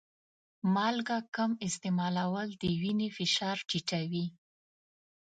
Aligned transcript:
مالګه 0.73 1.17
کم 1.35 1.51
استعمالول 1.67 2.49
د 2.61 2.63
وینې 2.81 3.09
فشار 3.17 3.57
ټیټوي. 3.69 4.25